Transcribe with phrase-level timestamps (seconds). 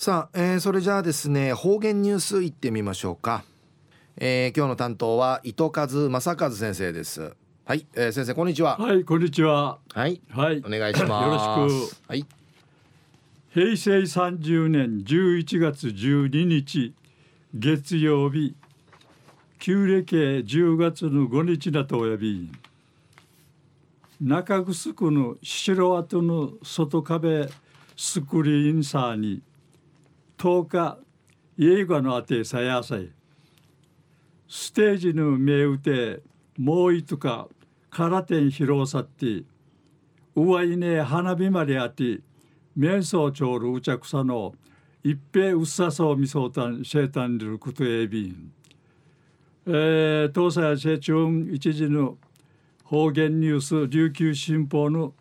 [0.00, 3.42] さあ、えー、それじゃあですね方言ニュースいってみましょうか、
[4.16, 7.34] えー、今日の担当は糸数正和先生です。
[7.64, 8.78] はい、えー、先生こんにちは。
[8.78, 9.78] はいこんにちは。
[9.92, 10.62] はいはい。
[10.64, 11.58] お願いします。
[11.58, 12.10] よろしく。
[12.10, 12.24] はい。
[13.52, 16.94] 平成30年11月12日
[17.52, 18.54] 月曜日
[19.58, 22.52] 旧暦10月の5日だとおやび。
[24.20, 27.48] 中城区の城跡の外壁
[27.96, 29.42] スクリーンサーに
[30.38, 30.98] 10日
[31.58, 33.10] 映画のあてさやさい。
[34.48, 36.22] ステージの目打て
[36.56, 37.48] もういとか
[37.90, 39.42] 空天広さって
[40.34, 42.20] うわいね花火まであって
[42.74, 44.54] 面相長るうちゃくさの
[45.02, 48.52] 一平うっさそうみそうたんシェータンルクトエビン
[49.66, 52.16] えー、東西成中一時の
[52.84, 55.12] 方言ニュース琉球新報の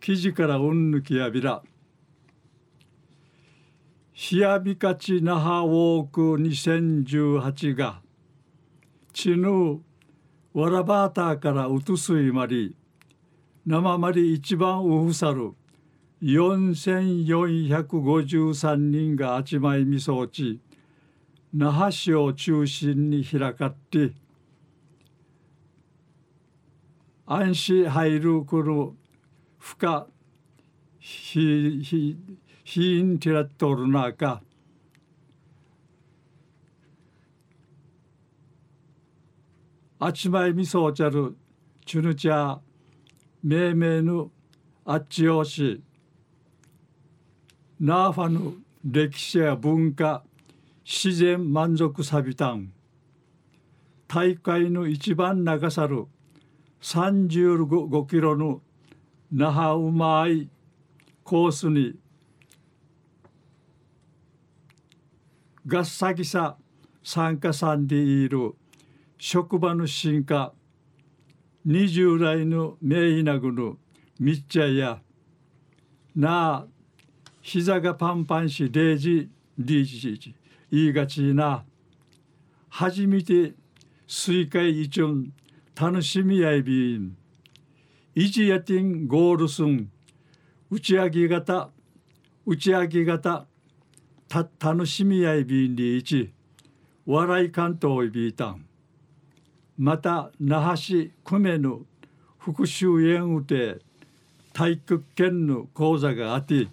[0.00, 1.62] 記事からうんぬきやびら。
[4.14, 8.02] 冷やびかち那覇ウォーク2018が
[9.12, 9.80] ちぬ
[10.52, 12.76] わらばたからうとすいまり
[13.66, 15.54] 生まり一番うふさる
[16.22, 20.60] 4453人があちまいみそうち
[21.54, 24.12] 那覇市を中心に開かって
[27.24, 28.94] 安心入るこの
[29.58, 30.06] 深
[30.98, 32.18] ひひ
[32.64, 34.42] ひんてらっとるなか
[39.98, 41.36] あちまいみそうちゃる
[41.84, 42.60] ちゅぬちゃ
[43.42, 44.30] 命名の
[44.84, 45.82] あっちよし
[47.80, 50.24] ナーファの歴史や文化
[50.84, 52.72] 自然満足サビタン
[54.08, 56.06] 大会の一番長さる
[56.82, 58.60] 35キロの
[59.32, 60.48] 那覇うまい
[61.24, 61.94] コースに
[65.66, 66.56] ガッサギサ
[67.04, 68.54] 参加さんでいる
[69.16, 70.52] 職場の進化
[71.66, 73.76] 20代の名医なぐの
[74.18, 75.00] みっちゃや
[76.16, 76.66] なあ
[77.40, 80.34] 膝がパンパンし0時リーチ
[80.70, 81.64] 言いがちな
[82.68, 83.54] 初めて
[84.08, 85.32] 水海一ん
[85.80, 87.16] 楽しみやいびん
[88.14, 89.88] イジヤティンゴールスン
[90.70, 91.70] 打ち上げ型
[92.44, 93.46] 打ち上げ型
[94.32, 96.32] た楽しみやいびんにいち
[97.04, 98.64] 笑い関東いびいたん。
[99.76, 101.82] また那覇市久米の
[102.38, 103.76] 復讐園うて
[104.54, 106.66] 体育圏の講座があって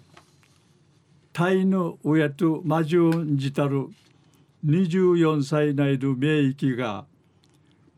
[1.34, 3.88] タイの親と魔獣じたる
[4.64, 7.04] 24歳内の名域が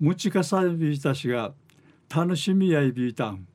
[0.00, 1.52] むちかさびたしが
[2.12, 3.46] 楽しみやいびいたん。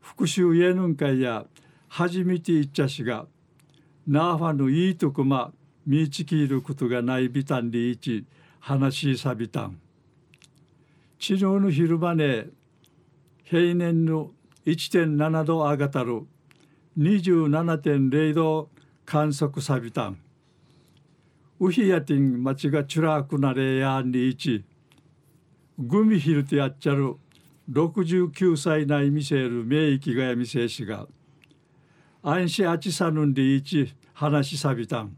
[0.00, 1.46] 復讐家ぬんかいや
[1.86, 3.26] 初めていっちゃしが
[4.08, 5.52] ナーファのいいとこま
[5.86, 8.24] みちきることがないびたんでいち
[8.58, 9.78] 話しさびたん。
[11.18, 12.46] 治療の昼間ね
[13.44, 14.30] 平年の
[14.64, 16.22] 1.7度上がたる
[16.98, 18.70] 27.0度
[19.04, 20.18] 観測さびたん。
[21.60, 24.64] ウヒヤティン町がチュラークなれやんにいち
[25.78, 27.16] グミヒルてやっちゃる
[27.70, 31.06] 69歳内見せる名域がやみせしが。
[32.22, 35.16] 安心あちさぬんでいち話しさびたん。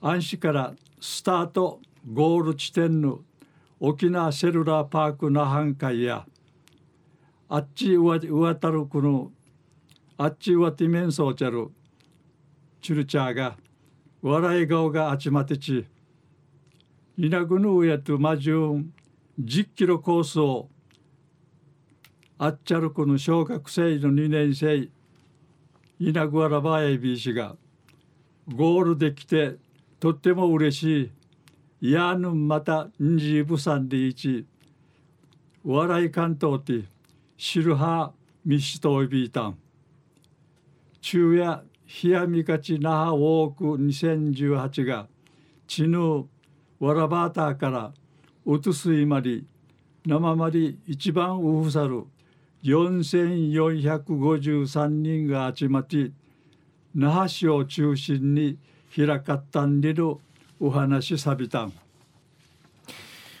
[0.00, 1.80] 安心からスタート
[2.10, 3.20] ゴール地点の
[3.78, 6.26] 沖縄セルラーパーク那覇会や
[7.48, 9.30] あっちうわたるこの
[10.16, 11.68] あっちうわてめんそうちゃる
[12.80, 13.56] チュルチャーが
[14.22, 15.86] 笑い顔があちまてち
[17.16, 18.92] いなぐぬうやとまじゅん
[19.40, 20.68] 10キロコースを
[22.38, 24.88] あっちゃるこの小学生の2年生
[26.04, 27.54] イナグアラバエビーシが
[28.52, 29.54] ゴールできて
[30.00, 31.12] とっても嬉し
[31.80, 31.92] い。
[31.92, 34.46] ヤヌンまたンジーブサンディーチ。
[35.64, 36.88] 笑い関東って
[37.36, 38.10] シルハー
[38.44, 39.58] ミシトイビータン。
[41.00, 41.62] 昼夜
[42.02, 45.06] 冷やみかち那覇ウォーク2018が
[45.68, 46.24] チヌー
[46.80, 47.92] ワラバーターから
[48.44, 49.46] うつすいまり
[50.04, 52.06] 生まり一番うふサる
[52.64, 56.10] 4453人が集まって
[56.94, 58.56] 那覇市を中心に
[58.94, 60.14] 開かったんでる
[60.60, 61.72] お話さびたん。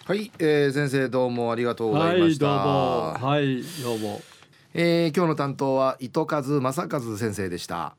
[0.04, 2.46] はい、えー、先生どうもありがとうございました。
[2.46, 3.28] はいどうも。
[3.28, 4.20] はいどうも、
[4.74, 7.94] えー、今日の担当は糸数正和先生でした